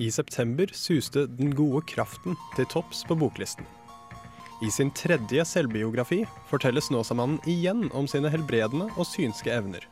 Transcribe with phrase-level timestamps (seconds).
[0.00, 3.66] I september suste Den gode kraften til topps på boklisten.
[4.64, 9.84] I sin tredje selvbiografi forteller Snåsamannen igjen om sine helbredende og synske evner.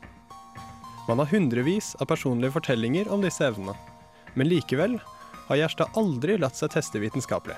[1.09, 3.77] Man har hundrevis av personlige fortellinger om disse evnene,
[4.33, 4.97] men likevel
[5.48, 7.56] har Gjerstad aldri latt seg teste vitenskapelig.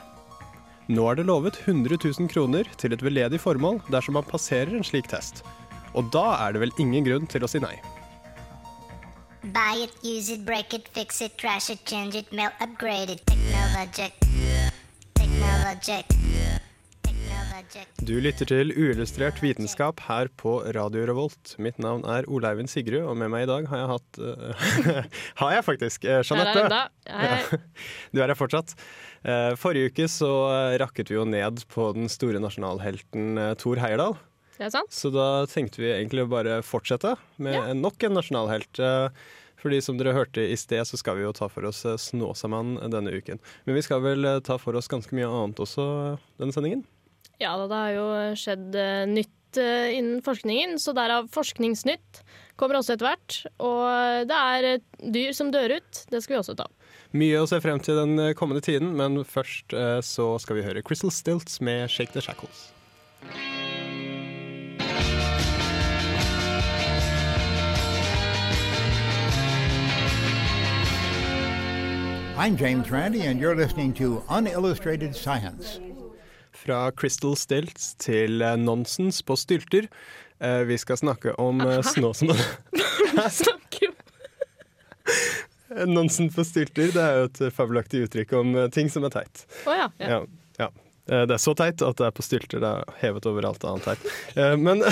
[0.90, 4.86] Nå er det lovet 100 000 kroner til et veldedig formål dersom man passerer en
[4.86, 5.44] slik test.
[5.94, 7.76] Og da er det vel ingen grunn til å si nei.
[9.42, 13.22] Buy it, use it, break it, fix it, trash it, change it, mail, upgrade it.
[13.26, 14.12] Technologic.
[15.14, 16.04] Technologic.
[18.04, 21.54] Du lytter til uillustrert vitenskap her på Radio Revolt.
[21.56, 25.02] Mitt navn er Ole Sigrud, og med meg i dag har jeg hatt uh,
[25.40, 26.04] Har jeg faktisk!
[26.04, 26.66] er Jeanette.
[26.66, 26.82] enda.
[27.08, 27.60] Hei.
[28.12, 28.76] Du er her fortsatt.
[29.24, 30.32] Uh, forrige uke så
[30.82, 34.18] rakket vi jo ned på den store nasjonalhelten uh, Thor Heyerdahl.
[34.60, 34.82] Er?
[34.92, 37.72] Så da tenkte vi egentlig å bare fortsette med Ja.
[37.72, 38.76] nok en nasjonalhelt.
[38.76, 39.08] Eh,
[39.60, 42.92] fordi som dere hørte i sted, så skal vi jo ta for oss Snåsamann Snåsamannen
[42.92, 43.40] denne uken.
[43.64, 46.84] Men vi skal vel eh, ta for oss ganske mye annet også eh, denne sendingen?
[47.40, 52.22] Ja da, det har jo skjedd eh, nytt eh, innen forskningen, så derav Forskningsnytt
[52.60, 53.38] kommer også etter hvert.
[53.64, 54.82] Og det er eh,
[55.14, 56.04] dyr som dør ut.
[56.10, 56.76] Det skal vi også ta opp.
[57.16, 60.66] Mye å se frem til den eh, kommende tiden, men først eh, så skal vi
[60.68, 62.70] høre Crystal Stilts med 'Shake the Shackles'.
[72.40, 75.78] I'm James Randi, and you're listening to Unillustrated Science.
[76.52, 79.90] Fra Crystal Stilts til eh, Nonsens på stylter.
[80.40, 82.44] Eh, vi skal snakke om uh, Snåsamannen.
[83.28, 83.92] Snakker
[85.84, 89.12] om Nonsen på stylter det er jo et fabelaktig uttrykk om eh, ting som er
[89.14, 89.44] teit.
[89.66, 89.90] Oh, ja.
[90.00, 90.08] ja.
[90.08, 90.22] Ja,
[90.64, 90.70] ja.
[90.70, 92.60] Eh, Det er så teit at det er på stylter.
[92.62, 94.04] Det er hevet over alt annet teit.
[94.38, 94.84] Eh, Men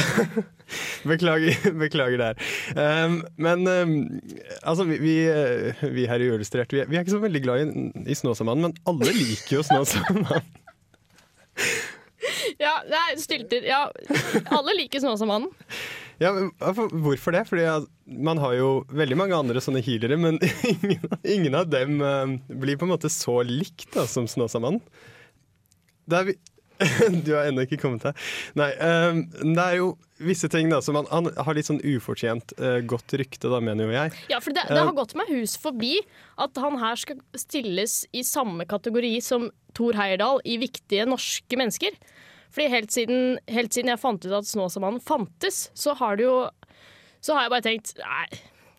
[1.12, 2.48] beklager, beklager det her.
[2.74, 3.92] Eh, Men eh,
[4.62, 7.86] altså, vi, vi, eh, her i Uillustrert vi, vi er ikke så veldig glad i,
[8.10, 10.42] i Snåsamannen, men alle liker jo Snåsamannen.
[12.58, 13.64] ja, nei, stylter.
[13.66, 13.84] Ja,
[14.54, 15.50] alle liker Snåsamannen.
[16.18, 17.44] Ja, men hvorfor- det?
[17.46, 17.66] Fordi
[18.18, 20.40] man har jo veldig mange andre sånne healere, men
[20.72, 24.82] ingen, ingen av dem eh, blir på en måte så likt da, som Snåsamannen.
[26.08, 26.38] Det er vi
[27.24, 28.28] Du har ennå ikke kommet her.
[28.58, 29.88] Nei, um, det er jo
[30.22, 33.88] visse ting da som han, han har litt sånn ufortjent uh, godt rykte, da, mener
[33.88, 34.14] jo jeg.
[34.32, 35.96] Ja, for det, det har gått meg hus forbi
[36.42, 39.48] at han her skal stilles i samme kategori som
[39.78, 41.98] Thor Heyerdahl i viktige norske mennesker.
[42.54, 46.36] Fordi helt siden, helt siden jeg fant ut at Snåsamannen fantes, så har det jo
[47.20, 48.28] Så har jeg bare tenkt Nei,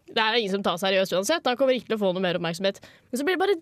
[0.10, 1.46] det er ingen som tar seriøst uansett.
[1.46, 2.80] Han kommer ikke til å få noe mer oppmerksomhet.
[3.12, 3.60] Men så blir det bare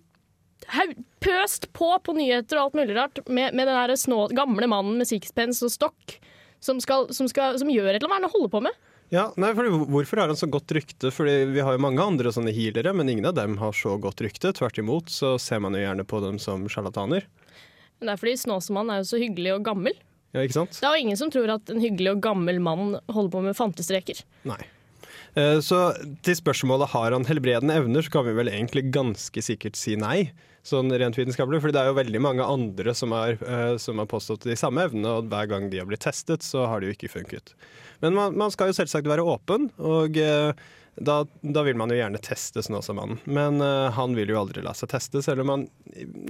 [1.24, 4.98] pøst på på nyheter og alt mulig rart med, med den der snå, gamle mannen
[5.00, 6.18] med sixpence og stokk
[6.60, 8.84] som, skal, som, skal, som gjør et eller annet han holder på med.
[9.14, 11.14] Ja, nei, Hvorfor har han så godt rykte?
[11.16, 14.20] Fordi Vi har jo mange andre sånne healere, men ingen av dem har så godt
[14.26, 14.52] rykte.
[14.58, 17.28] Tvert imot så ser man jo gjerne på dem som sjarlataner.
[17.98, 19.96] Det er fordi Snåsmann er jo så hyggelig og gammel.
[20.36, 20.76] Ja, ikke sant?
[20.76, 23.58] Det er jo ingen som tror at en hyggelig og gammel mann holder på med
[23.58, 24.20] fantestreker.
[24.50, 24.60] Nei.
[25.38, 25.80] Eh, Så
[26.26, 30.32] til spørsmålet har han helbredende evner, så kan vi vel egentlig ganske sikkert si nei.
[30.68, 34.10] Sånn rent vitenskapelig, for det er jo veldig mange andre som har, eh, som har
[34.10, 36.98] påstått de samme evnene, og hver gang de har blitt testet, så har det jo
[36.98, 37.54] ikke funket.
[38.02, 40.52] Men man, man skal jo selvsagt være åpen, og eh,
[40.98, 43.20] da, da vil man jo gjerne teste mannen.
[43.26, 45.68] Men uh, han vil jo aldri la seg teste, selv om han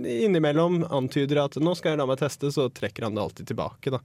[0.03, 3.91] innimellom antyder at 'nå skal jeg la meg teste', så trekker han det alltid tilbake.
[3.95, 4.01] da.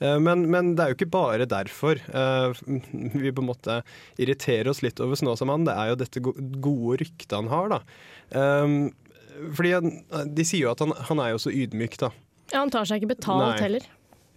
[0.00, 2.62] Eh, Men, men det er jo ikke bare derfor eh,
[3.22, 3.80] vi på en måte
[4.20, 5.68] irriterer oss litt over Snåsamannen.
[5.68, 7.82] Det er jo dette gode ryktet han har, da.
[8.30, 8.80] Um,
[9.54, 10.00] fordi han,
[10.34, 12.10] De sier jo at han, han er jo så ydmyk, da.
[12.52, 13.62] Ja, Han tar seg ikke betalt Nei.
[13.62, 13.88] heller.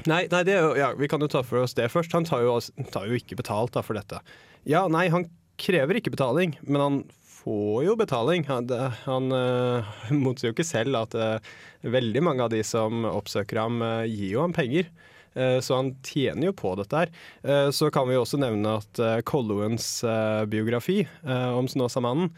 [0.10, 2.14] Nei, nei det ja, vi kan jo ta for oss det først.
[2.18, 2.58] Han tar jo,
[2.94, 4.22] tar jo ikke betalt da, for dette.
[4.68, 5.28] Ja, nei, han
[5.62, 7.00] krever ikke betaling, men han
[7.42, 8.46] får jo betaling.
[8.50, 8.70] Han,
[9.06, 9.94] han uh,
[10.24, 11.54] motsier jo ikke selv at uh,
[11.86, 14.90] veldig mange av de som oppsøker ham, uh, gir jo ham penger.
[15.36, 17.12] Eh, Så han tjener jo på dette her.
[17.44, 22.32] Eh, Så kan vi også nevne at Kolloens eh, biografi om Snåsamannen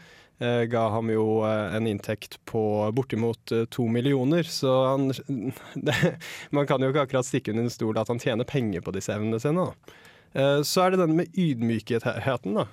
[0.68, 5.12] ga ham jo en inntekt på bortimot to millioner, så han
[5.86, 5.94] det,
[6.50, 9.14] Man kan jo ikke akkurat stikke under en stol at han tjener penger på disse
[9.14, 9.68] evnene sine.
[10.34, 10.60] Da.
[10.66, 12.66] Så er det denne med ydmykheten, da.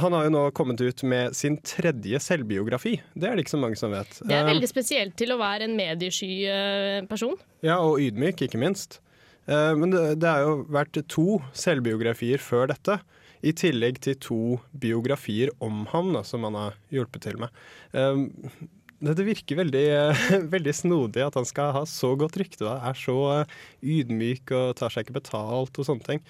[0.00, 2.96] Han har jo nå kommet ut med sin tredje selvbiografi.
[3.14, 4.10] Det er det ikke så mange som vet.
[4.22, 7.36] Det er Eh, veldig spesielt til å være en mediesky eh, person.
[7.62, 8.98] Ja, og ydmyk, ikke minst.
[9.46, 12.98] Eh, Men det, har jo vært to selvbiografier før dette,
[13.44, 14.40] i tillegg til to
[14.72, 17.52] biografier om ham, da, som han har hjulpet til med.
[19.04, 19.82] Det virker veldig,
[20.54, 22.78] veldig snodig at han skal ha så godt rykte, da.
[22.88, 23.44] er så
[23.84, 26.24] ydmyk og tar seg ikke betalt og sånne ting.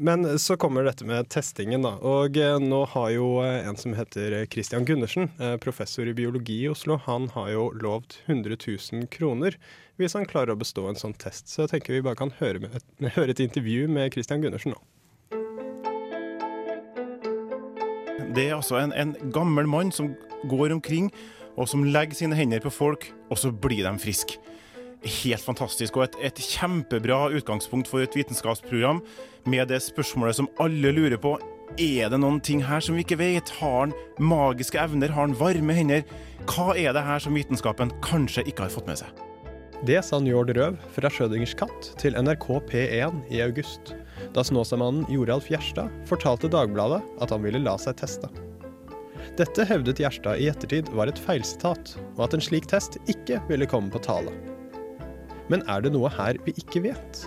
[0.00, 1.90] Men så kommer dette med testingen, da.
[2.00, 6.62] Og eh, nå har jo eh, en som heter Christian Gundersen, eh, professor i biologi
[6.64, 9.58] i Oslo, han har jo lovd 100 000 kroner
[10.00, 11.52] hvis han klarer å bestå en sånn test.
[11.52, 14.80] Så jeg tenker vi bare kan høre, med høre et intervju med Christian Gundersen nå.
[18.32, 20.14] Det er altså en, en gammel mann som
[20.48, 21.12] går omkring
[21.60, 24.40] og som legger sine hender på folk, og så blir de friske.
[25.00, 29.00] Helt fantastisk, og et, et kjempebra utgangspunkt for et vitenskapsprogram
[29.48, 31.38] med det spørsmålet som alle lurer på.
[31.80, 33.48] Er det noen ting her som vi ikke vet?
[33.62, 35.12] Har han magiske evner?
[35.14, 36.04] Har han varme hender?
[36.50, 39.24] Hva er det her som vitenskapen kanskje ikke har fått med seg?
[39.88, 43.94] Det sa Njord Røv fra Schrødingers katt til NRK P1 i august,
[44.36, 48.28] da Snåsamannen Joralf Gjerstad fortalte Dagbladet at han ville la seg teste.
[49.40, 53.68] Dette hevdet Gjerstad i ettertid var et feilsitat, og at en slik test ikke ville
[53.70, 54.34] komme på tale.
[55.50, 57.24] Men er det noe her vi ikke vet?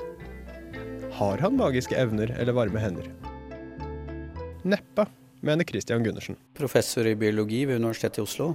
[1.18, 3.10] Har han magiske evner eller varme hender?
[4.64, 5.10] Neppe,
[5.44, 6.38] mener Christian Gundersen.
[6.56, 8.54] Professor i biologi ved Universitetet i Oslo.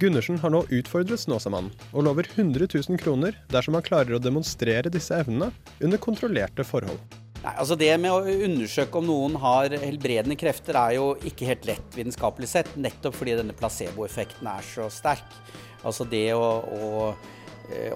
[0.00, 4.92] Gundersen har nå utfordret Snåsamannen og lover 100 000 kroner dersom han klarer å demonstrere
[4.94, 5.50] disse evnene
[5.82, 7.02] under kontrollerte forhold.
[7.40, 11.66] Nei, altså Det med å undersøke om noen har helbredende krefter er jo ikke helt
[11.68, 15.36] lett vitenskapelig sett, nettopp fordi denne placeboeffekten er så sterk.
[15.82, 17.12] Altså det å, å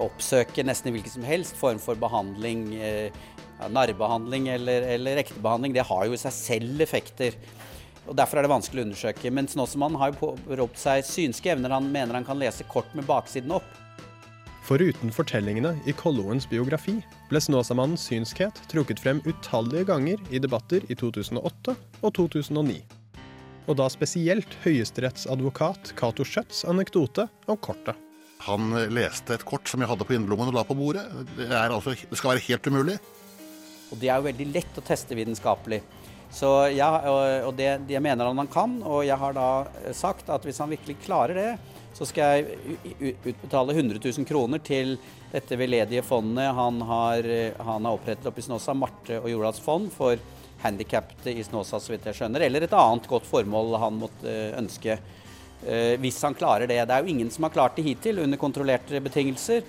[0.01, 3.15] oppsøke nesten hvilken som helst form for behandling, eh,
[3.59, 7.37] ja, narrbehandling eller, eller ekte behandling, det har jo i seg selv effekter.
[8.05, 9.31] Og Derfor er det vanskelig å undersøke.
[9.33, 11.73] Men Snåsamannen har jo påberopt seg synske evner.
[11.73, 13.67] Han mener han kan lese kort med baksiden opp.
[14.65, 16.95] Foruten fortellingene i Kolloens biografi
[17.29, 22.79] ble Snåsamannens synskhet trukket frem utallige ganger i debatter i 2008 og 2009.
[23.69, 28.04] Og da spesielt høyesterettsadvokat Cato Schjøtts anekdote om kortet.
[28.45, 31.05] Han leste et kort som jeg hadde på innerlommen og la på bordet.
[31.37, 32.97] Det, altså, det skal være helt umulig.
[33.93, 35.81] Og det er jo veldig lett å teste vitenskapelig.
[36.35, 36.89] Så ja,
[37.47, 39.49] og det, det mener han kan, og jeg har da
[39.95, 41.51] sagt at hvis han virkelig klarer det,
[41.95, 44.97] så skal jeg utbetale 100 000 kroner til
[45.31, 49.87] dette veldedige fondet han har, han har opprettet oppe i Snåsa, Marte og Jordals fond
[49.93, 50.19] for
[50.65, 52.43] handikappede i Snåsa, så vidt jeg skjønner.
[52.43, 54.97] Eller et annet godt formål han måtte ønske.
[55.63, 56.77] Hvis han klarer det.
[56.85, 59.63] Det er jo ingen som har klart det hittil under kontrollerte betingelser.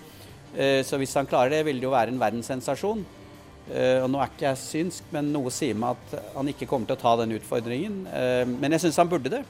[0.84, 3.04] Så hvis han klarer det, vil det jo være en verdenssensasjon.
[3.66, 6.86] Uh, og nå er ikke jeg synsk, men noe sier meg at han ikke kommer
[6.90, 8.02] til å ta den utfordringen.
[8.58, 9.42] Men jeg syns han burde det.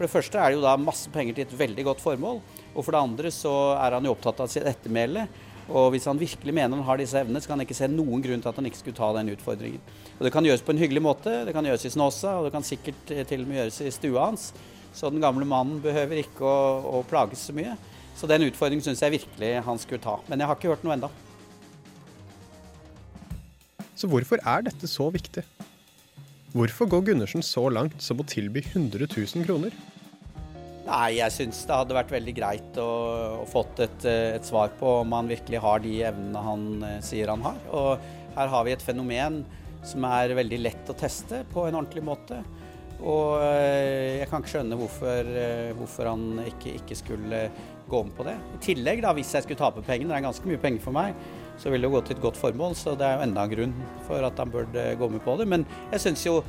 [0.00, 2.38] For det første er det jo da masse penger til et veldig godt formål.
[2.72, 5.26] Og for det andre så er han jo opptatt av sitt ettermæle.
[5.70, 8.24] Og hvis han virkelig mener han har disse evnene, så kan han ikke se noen
[8.24, 9.82] grunn til at han ikke skulle ta den utfordringen.
[10.16, 11.34] Og det kan gjøres på en hyggelig måte.
[11.44, 14.24] Det kan gjøres i Snåsa, og det kan sikkert til og med gjøres i stua
[14.30, 14.48] hans.
[14.96, 17.76] Så den gamle mannen behøver ikke å, å plages så mye.
[18.18, 20.18] Så den utfordringen syns jeg virkelig han skulle ta.
[20.28, 21.10] Men jeg har ikke hørt noe enda.
[23.96, 25.44] Så hvorfor er dette så viktig?
[26.50, 29.74] Hvorfor går Gundersen så langt som å tilby 100 000 kroner?
[30.90, 32.90] Nei, jeg syns det hadde vært veldig greit å,
[33.42, 37.30] å fått et, et, svar på om han virkelig har de evnene han eh, sier
[37.30, 37.60] han har.
[37.70, 39.44] Og her har vi et fenomen
[39.86, 42.40] som er veldig lett å teste på en ordentlig måte.
[43.00, 47.44] Og eh, jeg kan ikke skjønne hvorfor, eh, hvorfor han ikke, ikke, skulle
[47.90, 48.36] gå med på det.
[48.56, 51.14] I tillegg, da, hvis jeg skulle tape pengene, det er ganske mye penger for meg,
[51.60, 52.76] så ville det gå til et godt formål.
[52.78, 53.78] Så det er jo enda en grunn
[54.08, 55.48] for at han burde gå med på det.
[55.48, 56.40] Men jeg syns jo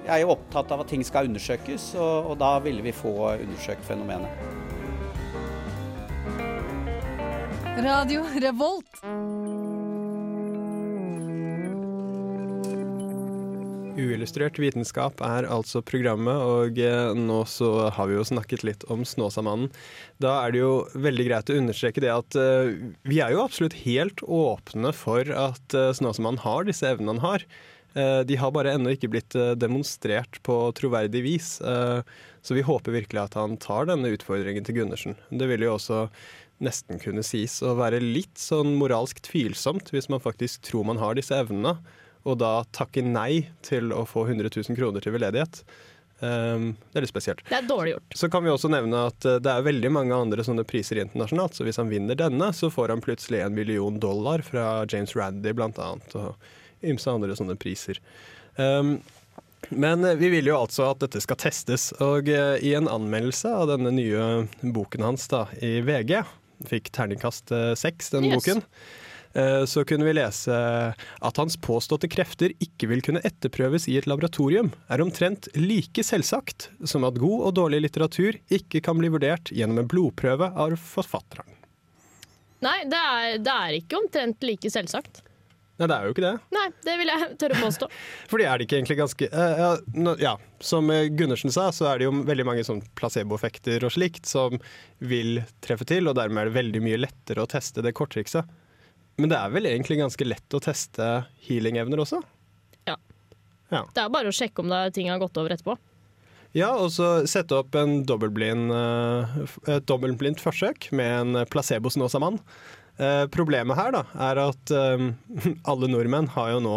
[0.00, 3.12] jeg er jo opptatt av at ting skal undersøkes, og, og da ville vi få
[3.34, 4.32] undersøkt fenomenet.
[7.80, 9.49] Radio Revolt.
[14.00, 19.04] Uillustrert vitenskap er altså programmet, og eh, nå så har vi jo snakket litt om
[19.06, 19.70] Snåsamannen.
[20.22, 22.72] Da er det jo veldig greit å understreke det at uh,
[23.08, 27.46] vi er jo absolutt helt åpne for at uh, Snåsamannen har disse evnene han har.
[27.90, 31.48] De har bare ennå ikke blitt demonstrert på troverdig vis.
[31.58, 35.16] Så vi håper virkelig at han tar denne utfordringen til Gundersen.
[35.34, 36.04] Det vil jo også
[36.62, 41.18] nesten kunne sies å være litt sånn moralsk tvilsomt hvis man faktisk tror man har
[41.18, 41.80] disse evnene
[42.24, 45.62] og da takke nei til å få 100 000 kroner til veldedighet.
[46.20, 47.40] Um, det er litt spesielt.
[47.48, 48.16] Det er dårlig gjort.
[48.20, 51.56] Så kan vi også nevne at uh, det er veldig mange andre sånne priser internasjonalt,
[51.56, 55.54] så hvis han vinner denne, så får han plutselig en million dollar fra James Randy
[55.56, 56.36] blant annet, og
[56.84, 58.02] ymse andre sånne priser.
[58.60, 58.98] Um,
[59.76, 63.50] Men eh, vi vil jo altså at dette skal testes, og eh, i en anmeldelse
[63.52, 64.22] av denne nye
[64.60, 66.14] boken hans da, i VG,
[66.68, 68.40] fikk terningkast eh, seks, denne Yes.
[68.40, 69.09] boken, eh,
[69.70, 70.54] så kunne vi lese
[70.90, 76.66] at hans påståtte krefter ikke vil kunne etterprøves i et laboratorium, er omtrent like selvsagt
[76.82, 81.46] som at god og dårlig litteratur ikke kan bli vurdert gjennom en blodprøve av forfatteren.
[82.60, 85.22] Nei, det er, det er ikke omtrent like selvsagt.
[85.80, 86.32] Nei, det er jo ikke det.
[86.52, 87.86] Nei, det vil jeg tørre å påstå.
[88.32, 92.08] Fordi er det ikke egentlig ganske uh, ja, Som eh, Gundersen sa, så er det
[92.10, 94.60] jo veldig mange sånn placeboeffekter og slikt som
[95.00, 98.44] vil treffe til, og dermed er det veldig mye lettere å teste det korttrikset.
[99.18, 101.06] Men det er vel egentlig ganske lett å teste
[101.46, 102.20] healing-evner også?
[102.88, 102.96] Ja.
[103.70, 103.84] Ja.
[103.94, 105.76] Det er bare å sjekke om er ting har gått over etterpå.
[106.56, 109.34] Ja, og så sette opp en dobbeltblind, eh,
[109.76, 112.40] et dobbeltblindt forsøk med en placebo-snåsamann.
[113.00, 115.06] Eh, problemet her da, er at eh,
[115.70, 116.76] alle nordmenn har jo nå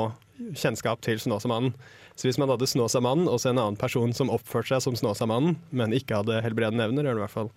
[0.54, 1.74] kjennskap til Snåsamannen.
[2.16, 5.58] Så hvis man hadde Snåsamannen og så en annen person som oppførte seg som Snåsamannen,
[5.74, 7.52] men ikke hadde helbredende evner, eller i hvert fall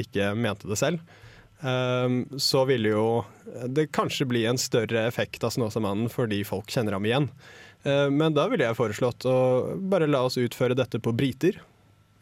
[0.00, 1.02] ikke mente det selv,
[1.60, 3.06] så ville jo
[3.68, 7.26] det kanskje bli en større effekt av Snåsamannen fordi folk kjenner ham igjen.
[7.82, 9.36] Eh, Men da ville jeg foreslått å
[9.92, 11.60] bare la oss utføre dette på briter,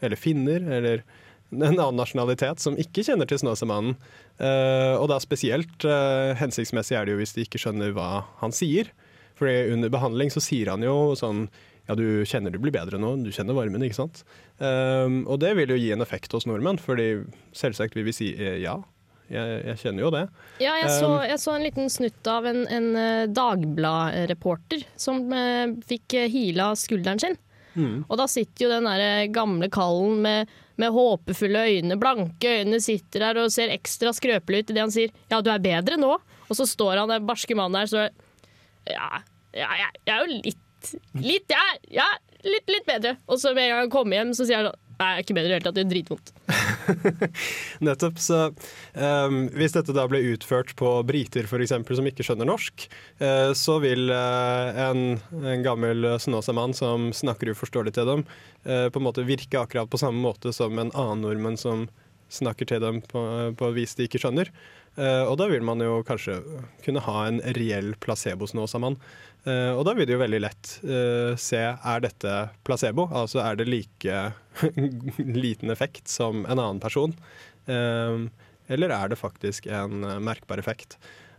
[0.00, 1.04] eller finner, eller
[1.50, 3.96] en annen nasjonalitet som ikke kjenner til Snåsamannen.
[4.38, 8.54] Eh, og da spesielt eh, hensiktsmessig er det jo hvis de ikke skjønner hva han
[8.54, 8.92] sier.
[9.38, 11.46] Fordi under behandling så sier han jo sånn
[11.88, 14.20] ja, du kjenner du blir bedre nå, du kjenner varmen, ikke sant?
[14.60, 17.22] Um, og det vil jo gi en effekt hos nordmenn, fordi
[17.56, 18.74] selvsagt vil vi si eh, ja,
[19.28, 20.22] jeg, jeg kjenner jo det.
[20.62, 25.20] Ja, jeg så, Um, jeg så en liten snutt av en, en eh, Dagblad-reporter som
[25.36, 27.36] eh, fikk hila skulderen sin.
[27.78, 28.06] Mm.
[28.08, 33.28] Og da sitter jo den der gamle kallen med, med håpefulle øyne, blanke øyne, sitter
[33.28, 36.16] der og ser ekstra skrøpelig ut idet han sier 'ja, du er bedre nå'.
[36.48, 38.08] Og så står han der barske mannen der så
[38.88, 39.20] ja,
[39.52, 40.64] ja, jeg, jeg er jo litt
[41.18, 42.06] Litt, ja, ja
[42.46, 43.16] litt, litt bedre.
[43.26, 45.46] Og så med en gang han kommer hjem, så sier han sånn Nei, ikke bedre
[45.46, 46.32] i det hele tatt, det er dritvondt.
[47.86, 48.16] Nettopp.
[48.18, 52.88] Så um, hvis dette da ble utført på briter eksempel, som ikke skjønner norsk,
[53.22, 55.04] uh, så vil uh, en,
[55.38, 58.26] en gammel snåsamann som snakker uforståelig til dem,
[58.66, 61.86] uh, på en måte virke akkurat på samme måte som en annen nordmann som
[62.28, 63.22] snakker til dem på,
[63.56, 64.50] på vis de ikke skjønner.
[64.98, 66.40] Eh, og da vil man jo kanskje
[66.82, 68.98] kunne ha en reell placebo-snåsamann.
[69.46, 72.34] Eh, og da vil det jo veldig lett eh, se er dette
[72.66, 74.18] placebo, altså er det like
[75.46, 77.14] liten effekt som en annen person,
[77.68, 80.96] eller er det faktisk en merkbar effekt.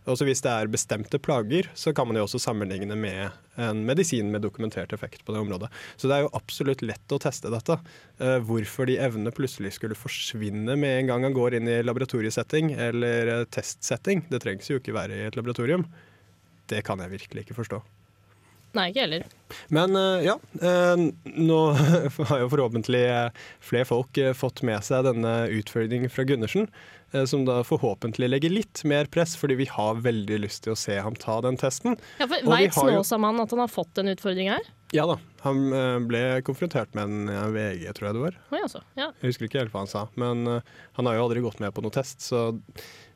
[0.08, 4.30] Også hvis det er bestemte plager, så kan man jo også sammenligne med en medisin
[4.32, 5.68] med dokumentert effekt på det området.
[6.00, 7.76] Så det er jo absolutt lett å teste dette.
[8.22, 12.72] Eh, hvorfor de evnene plutselig skulle forsvinne med en gang han går inn i laboratoriesetting
[12.88, 15.84] eller testsetting, det trengs jo ikke være i et laboratorium.
[16.70, 17.82] Det kan jeg virkelig ikke forstå.
[18.76, 19.24] Nei, ikke heller.
[19.74, 21.02] Men eh, ja, eh,
[21.34, 21.58] nå
[22.30, 26.68] har jo forhåpentlig eh, flere folk fått med seg denne utfordringen fra Gundersen,
[27.26, 30.94] som da forhåpentlig legger litt mer press, fordi vi har veldig lyst til å se
[31.02, 31.96] ham ta den testen.
[32.20, 34.62] Ja, for Veit har jo- at han har fått en utfordring her?
[34.94, 35.72] Ja da, han
[36.06, 38.38] ble konfrontert med en VG, tror jeg det var.
[38.54, 38.84] Oi, altså.
[38.94, 39.10] Ja.
[39.24, 41.82] Jeg husker ikke helt hva han sa, men han har jo aldri gått med på
[41.82, 42.52] noen test, så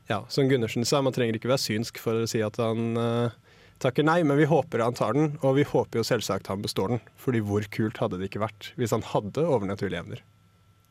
[0.09, 3.37] ja, som Gundersen sa, man trenger ikke være synsk for å si at han eh,
[3.83, 6.95] takker nei, men vi håper han tar den, og vi håper jo selvsagt han består
[6.95, 10.23] den, fordi hvor kult hadde det ikke vært hvis han hadde overnaturlige evner.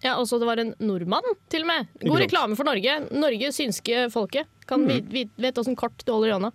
[0.05, 1.89] Ja, også det var en nordmann, til og med.
[2.03, 2.99] God reklame for Norge.
[3.15, 4.51] Norge synske folket.
[4.69, 4.91] Kan mm.
[4.91, 6.53] vi, vi vet åssen kort du holder i hånda.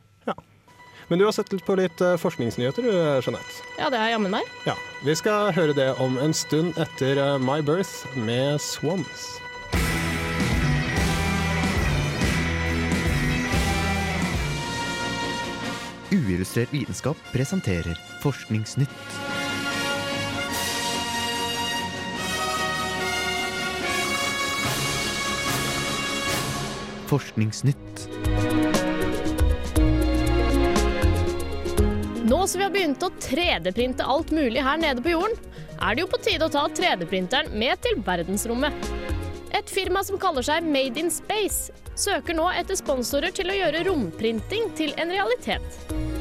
[1.09, 2.93] Men du har sett på litt eh, forskningsnyheter, du,
[3.25, 3.63] Jeanette.
[3.79, 4.45] Ja, det er jammen meg.
[4.69, 9.31] Ja, vi skal høre det om en stund etter eh, My Birth med Swans.
[16.39, 18.89] Uillustrert vitenskap presenterer Forskningsnytt.
[27.07, 28.09] Forskningsnytt.
[32.23, 35.35] Nå som vi har begynt å 3D-printe alt mulig her nede på jorden,
[35.75, 38.87] er det jo på tide å ta 3D-printeren med til verdensrommet.
[39.59, 43.83] Et firma som kaller seg Made in Space, søker nå etter sponsorer til å gjøre
[43.91, 46.18] romprinting til en realitet.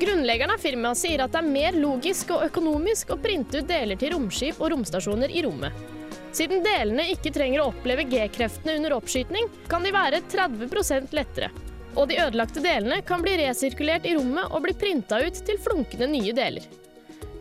[0.00, 3.96] Grunnleggeren av firmaet sier at det er mer logisk og økonomisk å printe ut deler
[3.96, 5.72] til romskip og romstasjoner i rommet.
[6.36, 11.48] Siden delene ikke trenger å oppleve G-kreftene under oppskytning, kan de være 30% lettere.
[11.96, 16.10] Og de ødelagte delene kan bli resirkulert i rommet og bli printa ut til flunkende
[16.12, 16.66] nye deler.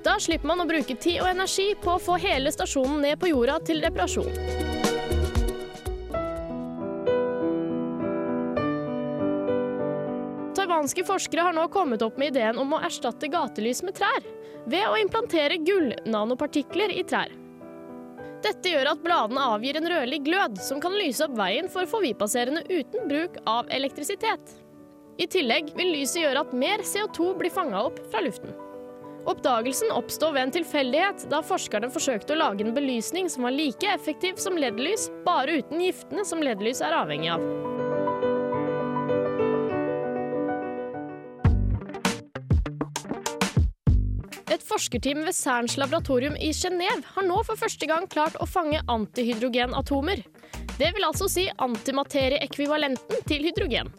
[0.05, 3.33] Da slipper man å bruke tid og energi på å få hele stasjonen ned på
[3.33, 4.74] jorda til reparasjon.
[10.85, 14.21] Amerikanske forskere har nå kommet opp med ideen om å erstatte gatelys med trær,
[14.69, 17.31] ved å implantere gullnanopartikler i trær.
[18.45, 22.61] Dette gjør at bladene avgir en rødlig glød som kan lyse opp veien for forbipasserende
[22.69, 24.53] uten bruk av elektrisitet.
[25.17, 28.53] I tillegg vil lyset gjøre at mer CO2 blir fanga opp fra luften.
[29.25, 33.89] Oppdagelsen oppsto ved en tilfeldighet da forskerne forsøkte å lage en belysning som var like
[33.89, 37.73] effektiv som LED-lys, bare uten giftene som LED-lys er avhengig av.
[44.55, 48.79] Et forskerteam ved Cerns laboratorium i Genéve har nå for første gang klart å fange
[48.87, 50.21] antihydrogenatomer.
[50.79, 53.91] Det vil altså si antimaterieekvivalenten til hydrogen.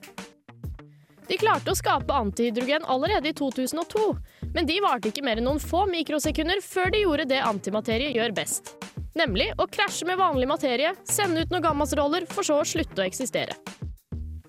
[1.27, 4.07] De klarte å skape antihydrogen allerede i 2002,
[4.55, 8.37] men de varte ikke mer enn noen få mikrosekunder før de gjorde det antimaterie gjør
[8.39, 8.77] best.
[9.19, 13.09] Nemlig å krasje med vanlig materie, sende ut noen gammastråler, for så å slutte å
[13.09, 13.59] eksistere.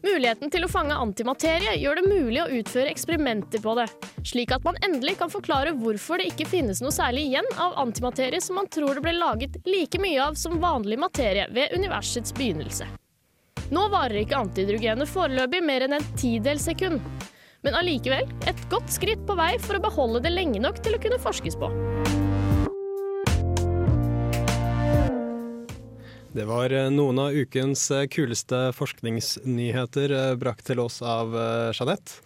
[0.05, 3.87] Muligheten til å fange antimaterie gjør det mulig å utføre eksperimenter på det,
[4.27, 8.41] slik at man endelig kan forklare hvorfor det ikke finnes noe særlig igjen av antimaterie
[8.43, 12.85] som man tror det ble laget like mye av som vanlig materie ved universets begynnelse.
[13.73, 17.01] Nå varer ikke antihydrogenet foreløpig mer enn en tidels sekund,
[17.65, 21.01] men allikevel et godt skritt på vei for å beholde det lenge nok til å
[21.01, 21.73] kunne forskes på.
[26.37, 31.33] Det var eh, noen av ukens eh, kuleste forskningsnyheter eh, brakt til oss av
[31.73, 32.19] Jeanette.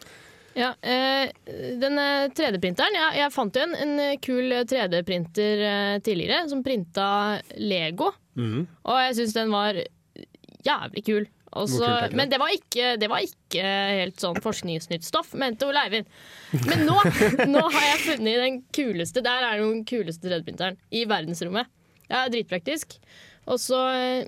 [0.52, 6.64] Ja, den eh, 3D-printeren jeg, jeg fant jo en, en kul 3D-printer eh, tidligere som
[6.66, 7.06] printa
[7.56, 8.10] Lego.
[8.36, 8.68] Mm.
[8.68, 11.32] Og jeg syns den var jævlig kul.
[11.62, 12.12] Også, det?
[12.16, 16.12] men det var, ikke, det var ikke helt sånn forskningsnytt stoff, mente Ole Eivind.
[16.68, 17.00] Men nå,
[17.56, 21.72] nå har jeg funnet den kuleste Der er den kuleste 3D-printeren i verdensrommet.
[22.12, 23.00] Ja, dritpraktisk.
[23.50, 24.28] Og så eh,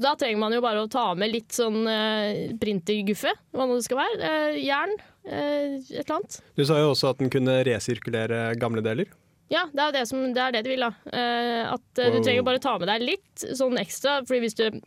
[0.00, 3.88] Da trenger man jo bare å ta med litt sånn eh, printerguffe, hva nå det
[3.88, 4.30] skal være.
[4.30, 4.94] Eh, jern.
[5.24, 6.40] Eh, et eller annet.
[6.56, 9.10] Du sa jo også at den kunne resirkulere gamle deler.
[9.52, 10.92] Ja, det er det, som, det, er det de vil, da.
[11.12, 12.14] Eh, at wow.
[12.14, 14.22] du trenger bare ta med deg litt sånn ekstra.
[14.24, 14.80] Fordi hvis, du,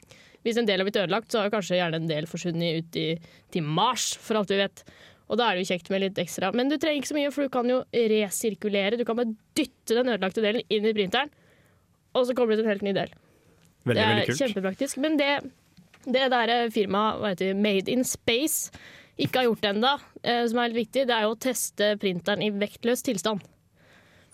[0.46, 3.08] hvis en del har blitt ødelagt, så har kanskje gjerne en del forsvunnet ut i,
[3.54, 4.84] til Mars, for alt vi vet.
[5.28, 6.52] Og da er det jo kjekt med litt ekstra.
[6.56, 9.00] Men du trenger ikke så mye, for du kan jo resirkulere.
[9.00, 11.32] Du kan bare dytte den ødelagte delen inn i printeren,
[12.16, 13.12] og så kommer det ut en helt ny del.
[13.88, 14.44] Veldig, det er veldig kult.
[14.44, 15.02] kjempepraktisk.
[15.04, 15.32] Men det,
[16.06, 18.72] det der firmaet Made in Space
[19.18, 22.44] ikke har gjort ennå, eh, som er litt viktig, det er jo å teste printeren
[22.46, 23.42] i vektløs tilstand.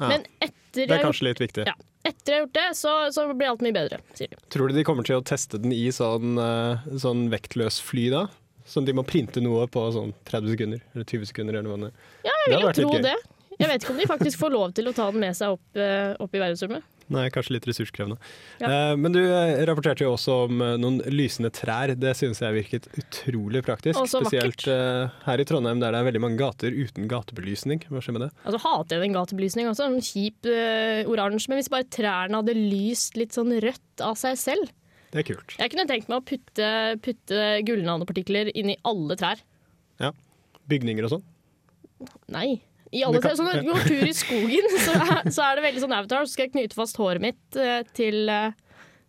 [0.01, 0.09] Ja.
[0.09, 1.65] Men etter Det er kanskje litt viktig.
[1.69, 4.39] ja, etter jeg har gjort det, så, så blir alt mye bedre, sier de.
[4.51, 8.25] Tror du de kommer til å teste den i sånn, eh, sånn vektløs fly da?
[8.67, 11.91] Sånn de må printe noe på sånn 30 sekunder eller 20 sekunder eller noe.
[11.91, 13.15] det Ja, jeg vil jo tro det.
[13.59, 15.77] Jeg vet ikke om de faktisk får lov til å ta den med seg opp,
[15.77, 16.83] eh, opp i verdensrommet.
[17.11, 18.17] Nei, kanskje litt ressurskrevende.
[18.61, 18.69] Ja.
[18.69, 21.91] Eh, men du eh, rapporterte jo også om eh, noen lysende trær.
[21.99, 23.99] Det synes jeg virket utrolig praktisk.
[24.09, 27.83] Spesielt her i Trondheim der det er veldig mange gater uten gatebelysning.
[27.89, 28.31] Hva skjer med det?
[28.45, 31.51] Altså hater jeg den gatebelysning også, en kjip uh, oransje.
[31.51, 34.71] Men hvis bare trærne hadde lyst litt sånn rødt av seg selv
[35.13, 35.55] Det er kult.
[35.59, 36.69] Jeg kunne tenkt meg å putte,
[37.03, 39.43] putte gullnanopartikler inn i alle trær.
[40.01, 40.13] Ja.
[40.71, 41.27] Bygninger og sånn.
[42.33, 42.61] Nei.
[42.93, 45.55] I alle Det kan- Sånn når du går tur i skogen, så er, så er
[45.57, 46.27] det veldig sånn avatar.
[46.27, 48.51] Så skal jeg knyte fast håret mitt eh, til, eh,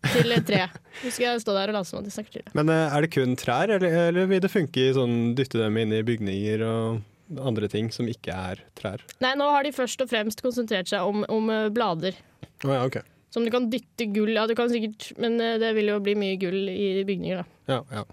[0.08, 0.46] til treet.
[0.48, 0.62] tre.
[1.02, 2.54] Så skal jeg stå der og late som at jeg snakker til det.
[2.56, 5.76] Men eh, er det kun trær, eller, eller vil det funke i sånn dytte dem
[5.82, 9.04] inn i bygninger og andre ting som ikke er trær?
[9.24, 12.16] Nei, nå har de først og fremst konsentrert seg om, om blader.
[12.64, 13.00] Å ja, ok.
[13.34, 16.36] Som du kan dytte gull Ja, du kan sikkert Men det vil jo bli mye
[16.38, 17.46] gull i bygninger, da.
[17.72, 18.04] Ja, ja.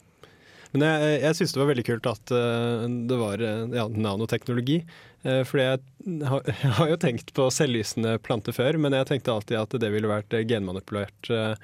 [0.71, 4.81] Men jeg, jeg syns det var veldig kult at eh, det var eh, ja, nanoteknologi.
[5.21, 9.35] Uh, fordi jeg har, jeg har jo tenkt på selvlysende planter før, men jeg tenkte
[9.35, 11.31] alltid at det ville vært eh, genmanipulert.
[11.31, 11.55] eh,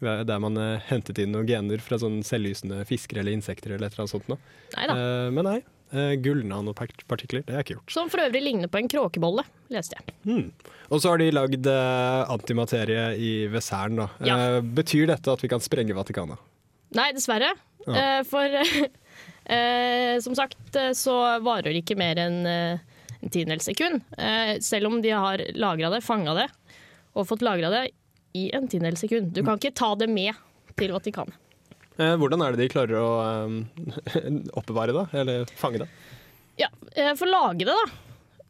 [0.00, 3.94] der man eh, hentet inn noen gener fra sånn selvlysende fisker eller insekter eller et
[3.94, 4.50] eller annet sånt.
[4.76, 5.62] Eh, men nei.
[5.96, 7.92] Gullnanopartikler, det er gjort.
[7.94, 10.16] Som for øvrig ligner på en kråkebolle, leste jeg.
[10.26, 10.72] Mm.
[10.90, 14.08] Og så har de lagd eh, antimaterie i Vesern, da.
[14.26, 14.36] Ja.
[14.36, 16.42] Eh, betyr dette at vi kan sprenge Vatikanet?
[16.96, 17.52] Nei, dessverre.
[17.86, 17.94] Ja.
[18.00, 18.56] Eh, for
[19.56, 24.02] eh, som sagt eh, så varer det ikke mer enn en tiendedels sekund.
[24.18, 26.48] Eh, selv om de har lagra det, fanga det
[27.16, 27.84] og fått lagra det
[28.36, 29.30] i en tiendedels sekund.
[29.32, 30.34] Du kan ikke ta det med
[30.76, 31.36] til Vatikanet.
[31.96, 33.12] Eh, hvordan er det de klarer å
[34.60, 35.88] oppbevare det, eller fange det?
[36.60, 36.68] Ja,
[37.16, 37.86] for å lage det, da,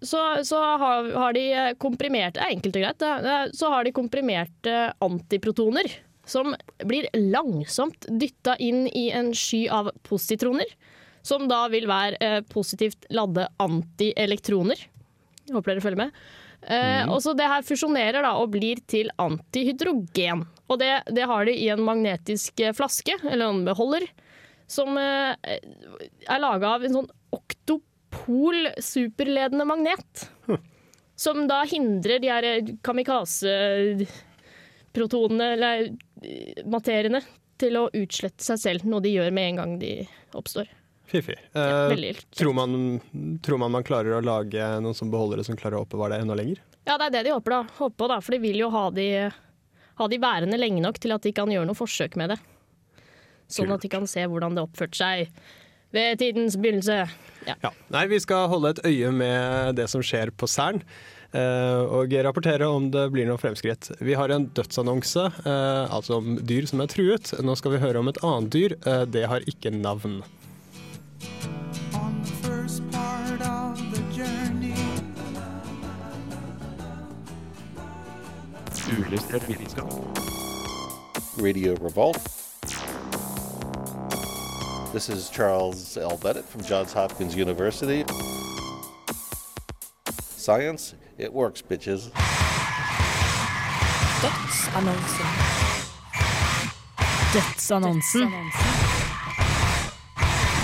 [0.06, 1.44] så, så har, har de
[1.82, 2.98] komprimert Det er Enkelt og greit.
[3.24, 5.88] det- Så har de komprimerte antiprotoner.
[6.27, 10.73] Som blir langsomt dytta inn i en sky av positroner.
[11.27, 14.83] Som da vil være eh, positivt ladde antielektroner.
[15.53, 16.21] Håper dere følger med.
[16.67, 20.45] Eh, og så Det her fusjonerer da og blir til antihydrogen.
[20.67, 24.07] Og det, det har de i en magnetisk eh, flaske, eller en beholder,
[24.67, 30.27] som er laga av en sånn oktopol superledende magnet.
[31.17, 32.47] Som da hindrer de her
[34.96, 37.22] kamikaze-protonene, eller eh, materiene,
[37.59, 40.66] til å utslette seg selv, noe de gjør med en gang de oppstår.
[41.06, 41.37] Fiffig.
[41.54, 43.00] veldig Eh, tror, man,
[43.42, 46.24] tror man man klarer å lage noen som beholder det, som klarer å oppbevare det
[46.24, 46.61] enda lenger?
[46.85, 47.62] Ja, det er det de håper, da.
[47.78, 48.20] Håper på, da.
[48.20, 49.30] For de vil jo ha de,
[50.00, 52.40] ha de værende lenge nok til at de kan gjøre noe forsøk med det.
[53.46, 55.30] Sånn at de kan se hvordan det oppførte seg
[55.94, 57.04] ved tidens begynnelse.
[57.46, 57.54] Ja.
[57.62, 57.70] Ja.
[57.94, 60.82] Nei, vi skal holde et øye med det som skjer på Cern.
[61.33, 63.91] Eh, og rapportere om det blir noe fremskritt.
[64.01, 67.33] Vi har en dødsannonse, eh, altså om dyr som er truet.
[67.43, 68.77] Nå skal vi høre om et annet dyr.
[68.87, 70.23] Eh, det har ikke navn.
[78.87, 79.93] Uillustrert vitenskap.
[81.43, 82.23] Radio Revolt.
[84.93, 86.17] This is Charles L.
[86.23, 88.05] Bennett from Johns Hopkins University.
[90.37, 92.11] Science, it works, bitches.
[94.22, 95.26] Dødsannonsen.
[97.35, 98.33] Dødsannonsen.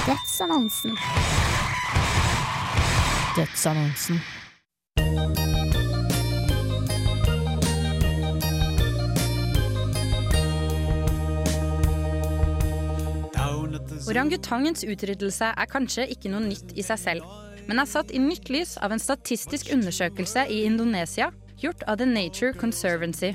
[0.06, 0.98] Dødsannonsen.
[3.36, 4.20] Dødsannonsen.
[14.08, 17.22] Orangutangens utryddelse er kanskje ikke noe nytt i seg selv,
[17.68, 21.30] men er satt i nytt lys av en statistisk undersøkelse i Indonesia
[21.62, 23.34] gjort av The Nature Conservancy.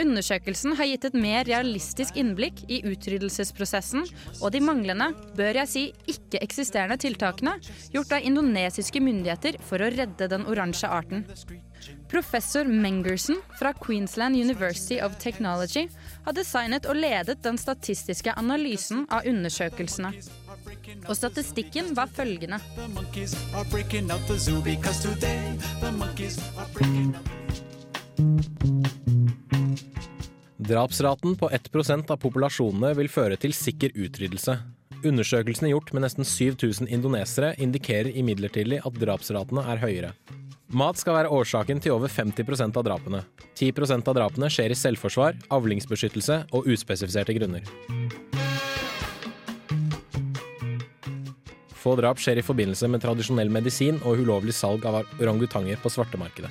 [0.00, 4.02] Undersøkelsen har gitt et mer realistisk innblikk i utryddelsesprosessen
[4.40, 7.54] og de manglende, bør jeg si ikke-eksisterende tiltakene
[7.94, 11.22] gjort av indonesiske myndigheter for å redde den oransje arten.
[12.10, 15.86] Professor Mengerson fra Queensland University of Technology
[16.26, 20.14] har designet og ledet den statistiske analysen av undersøkelsene.
[21.08, 22.58] Og statistikken var følgende.
[30.64, 34.56] Drapsraten på 1% av populasjonene vil føre til sikker utryddelse.
[35.04, 40.14] Undersøkelsene gjort med nesten 7000 indonesere indikerer imidlertid at drapsratene er høyere.
[40.74, 43.20] Mat skal være årsaken til over 50% av drapene.
[43.54, 47.68] 10% av drapene skjer i selvforsvar, avlingsbeskyttelse og uspesifiserte grunner.
[51.84, 56.48] Få drap skjer i forbindelse med tradisjonell medisin og ulovlig salg av orangutanger på svartemarkedet.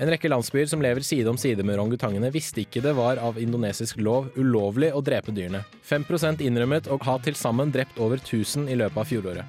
[0.00, 3.36] En rekke landsbyer som lever side om side med orangutangene, visste ikke det var av
[3.36, 5.60] indonesisk lov ulovlig å drepe dyrene.
[5.84, 9.44] 5 innrømmet å ha til sammen drept over 1000 i løpet av fjoråret.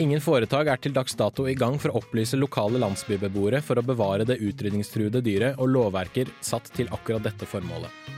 [0.00, 3.84] Ingen foretak er til dags dato i gang for å opplyse lokale landsbybeboere for å
[3.84, 8.15] bevare det utrydningstruede dyret, og lovverker satt til akkurat dette formålet.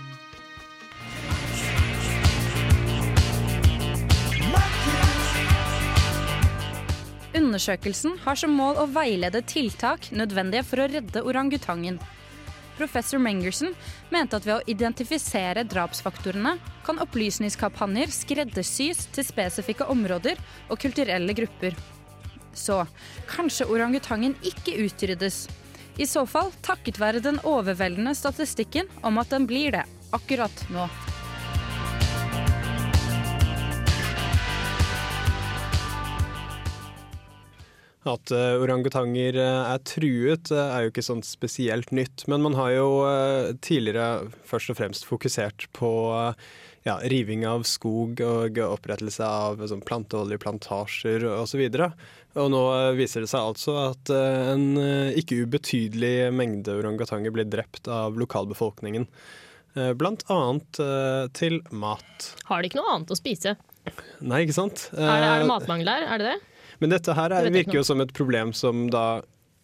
[7.39, 11.99] Undersøkelsen har som mål å veilede tiltak nødvendige for å redde orangutangen.
[12.79, 13.75] Professor Mengerson
[14.11, 21.77] mente at ved å identifisere drapsfaktorene kan opplysningskampanjer skreddersys til spesifikke områder og kulturelle grupper.
[22.55, 22.81] Så
[23.31, 25.47] kanskje orangutangen ikke utryddes.
[25.99, 30.87] I så fall takket være den overveldende statistikken om at den blir det akkurat nå.
[38.09, 42.57] At uh, orangutanger uh, er truet uh, er jo ikke sånn spesielt nytt, men man
[42.57, 42.89] har jo
[43.65, 45.91] tidligere først og fremst fokusert på
[46.87, 51.65] ja, riving av skog og opprettelse av sånn, planteoljeplantasjer osv.
[51.69, 51.97] Og,
[52.41, 52.63] og nå
[52.97, 54.79] viser det seg altså at en
[55.19, 59.09] ikke ubetydelig mengde orangutanger blir drept av lokalbefolkningen.
[60.01, 60.81] Blant annet
[61.37, 62.31] til mat.
[62.49, 63.59] Har de ikke noe annet å spise?
[64.21, 64.89] Nei, ikke sant?
[64.97, 66.09] Er det, er det matmangel der?
[66.09, 66.58] Er det det?
[66.83, 69.21] Men dette her er, virker jo som et problem som da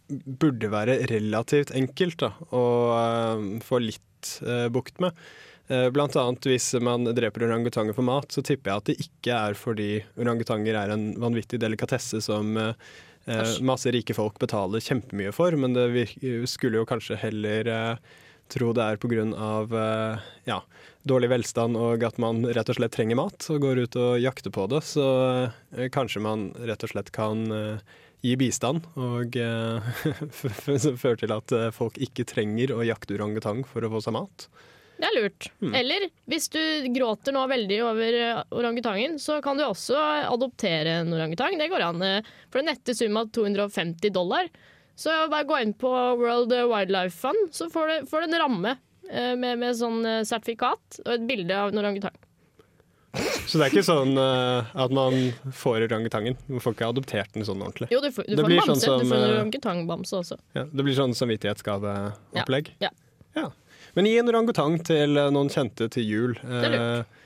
[0.09, 5.17] burde være relativt enkelt da, å uh, få litt uh, bukt med.
[5.73, 9.37] Eh, blant annet hvis man dreper orangutanger for mat, så tipper jeg at det ikke
[9.49, 9.87] er fordi
[10.21, 12.53] orangutanger er en vanvittig delikatesse som
[13.65, 16.03] masse rike folk betaler kjempemye for, men det
[16.53, 17.71] skulle jo kanskje heller
[18.53, 19.25] tro det er pga.
[19.73, 20.61] Uh, ja,
[21.05, 24.53] dårlig velstand og at man rett og slett trenger mat og går ut og jakter
[24.55, 24.81] på det.
[24.89, 25.05] Så
[25.77, 29.91] eh, kanskje man rett og slett kan eh, gi bistand og eh,
[30.31, 34.17] f- f- fører til at folk ikke trenger å jakte orangutang for å få seg
[34.17, 34.47] mat.
[34.95, 35.49] Det er lurt.
[35.59, 35.73] Hmm.
[35.75, 36.61] Eller hvis du
[36.95, 38.17] gråter nå veldig over
[38.55, 39.99] orangutangen, så kan du også
[40.31, 41.57] adoptere en orangutang.
[41.59, 42.05] Det går an.
[42.49, 44.47] For en nette sum av 250 dollar.
[44.95, 48.77] Så bare gå inn på World Wildlife Fund, så får du, får du en ramme
[49.37, 52.17] med, med sånn eh, sertifikat og et bilde av en orangutang.
[53.47, 55.15] Så det er ikke sånn uh, at man
[55.55, 56.35] får orangutangen.
[56.51, 57.87] Man får ikke adoptert den sånn ordentlig.
[57.95, 58.81] Jo, du får, du får en bamse.
[58.83, 60.39] sånn du får en eh, orangutangbamse også.
[60.59, 62.73] Ja, det blir sånn samvittighetsgaveopplegg.
[62.83, 62.91] Ja.
[63.39, 63.51] Ja.
[63.95, 66.35] Men gi en orangutang til eh, noen kjente til jul.
[66.43, 66.81] er lurt.
[66.81, 67.21] Eh,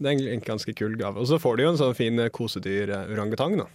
[0.00, 1.20] Det er en ganske kul gave.
[1.20, 3.66] Og så får du jo en sånn fin eh, kosedyr-orangutang, da.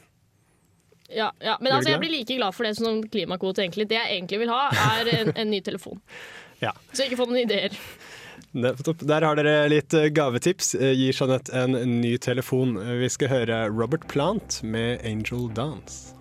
[1.14, 1.58] Ja, ja.
[1.62, 3.86] Men altså, jeg blir like glad for det som klimakvote, egentlig.
[3.90, 4.64] Det jeg egentlig vil ha,
[5.00, 6.02] er en, en ny telefon.
[6.66, 6.74] Ja.
[6.96, 7.76] Så ikke få noen ideer.
[8.56, 10.74] Der har dere litt eh, gavetips.
[10.80, 12.78] Eh, Gi Jeanette en ny telefon.
[12.80, 16.14] Eh, Vi skal høre Robert Plant med 'Angel Dance'.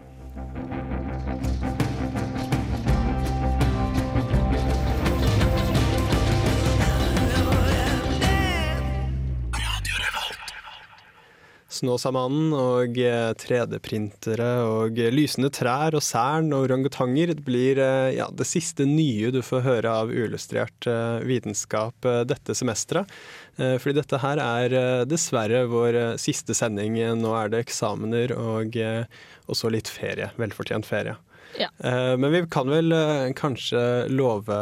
[11.84, 18.14] Snåsamannen og eh, 3D-printere og eh, lysende trær og sern og orangutanger det blir eh,
[18.16, 23.12] ja, det siste nye du får høre av uillustrert eh, vitenskap eh, dette semesteret.
[23.58, 26.96] Eh, Fordi dette her er eh, dessverre vår eh, siste sending.
[27.20, 29.04] Nå er det eksamener og, eh,
[29.46, 30.32] og så litt ferie.
[30.40, 31.18] Velfortjent ferie.
[31.60, 31.68] Ja.
[31.84, 34.56] Eh, Men vi kan vel eh, kanskje love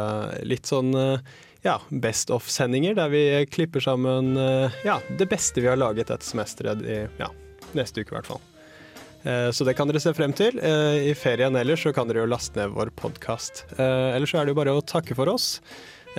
[0.45, 1.33] litt sånn eh,
[1.63, 3.21] ja, Best of-sendinger, der vi
[3.51, 7.29] klipper sammen eh, ja, det beste vi har laget dette semesteret i ja,
[7.77, 8.41] neste uke, i hvert fall.
[9.23, 10.59] Eh, Så det kan dere se frem til.
[10.59, 13.63] Eh, I ferien ellers så kan dere jo laste ned vår podkast.
[13.79, 15.61] Ellers så er det jo bare å takke for oss.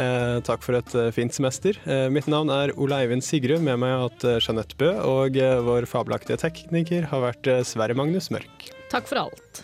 [0.01, 1.77] Eh, takk for et fint semester.
[2.11, 3.61] Mitt navn er Ole Eivind Sigrud.
[3.63, 5.37] Med meg har jeg hatt Jeanette Bø, og
[5.69, 8.73] vår fabelaktige tekniker har vært Sverre Magnus Mørk.
[8.91, 9.63] Takk for alt.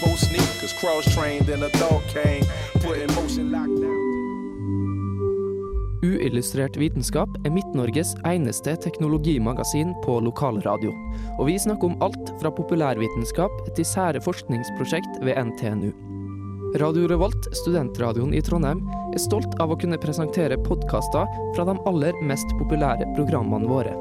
[0.00, 0.72] Four sneakers.
[0.80, 2.44] Cross trained and a dog came,
[2.80, 3.98] putting in motion lockdown.
[6.02, 10.92] Uillustrert vitenskap er Midt-Norges eneste teknologimagasin på lokalradio.
[11.38, 15.90] Og vi snakker om alt fra populærvitenskap til sære forskningsprosjekt ved NTNU.
[16.78, 22.18] Radio Revolt, studentradioen i Trondheim, er stolt av å kunne presentere podkaster fra de aller
[22.28, 23.94] mest populære programmene våre.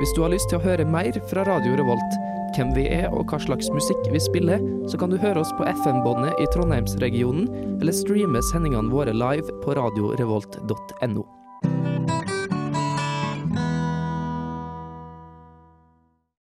[0.00, 2.16] Hvis du har lyst til å høre mer fra Radio Revolt,
[2.54, 5.66] hvem vi er og hva slags musikk vi spiller, så kan du høre oss på
[5.82, 7.48] FM-båndet i Trondheimsregionen,
[7.80, 11.26] eller streame sendingene våre live på radiorevolt.no.